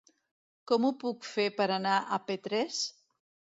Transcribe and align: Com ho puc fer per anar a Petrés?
Com 0.71 0.87
ho 0.87 0.91
puc 1.03 1.29
fer 1.33 1.45
per 1.61 1.69
anar 1.77 2.01
a 2.01 2.21
Petrés? 2.33 2.83